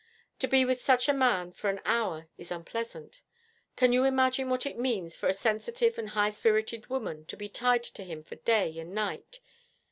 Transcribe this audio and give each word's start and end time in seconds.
To 0.39 0.47
be 0.47 0.65
with 0.65 0.81
such 0.81 1.07
a 1.07 1.13
man 1.13 1.51
for 1.51 1.69
an 1.69 1.79
hour 1.85 2.27
is 2.35 2.49
unpleasant. 2.49 3.21
Can 3.75 3.93
you 3.93 4.03
imagine 4.03 4.49
what 4.49 4.65
it 4.65 4.79
means 4.79 5.15
for 5.15 5.27
a 5.29 5.31
sensitive 5.35 5.99
and 5.99 6.09
high 6.09 6.31
spirited 6.31 6.87
woman 6.87 7.23
to 7.25 7.37
be 7.37 7.47
tied 7.47 7.83
to 7.83 8.03
him 8.03 8.23
for 8.23 8.37
day 8.37 8.79
and 8.79 8.95
night? 8.95 9.41